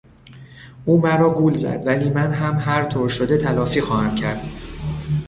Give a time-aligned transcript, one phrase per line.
[0.85, 4.47] او مرا گول زد ولی من هم هر طور شده تلافی خواهم کرد.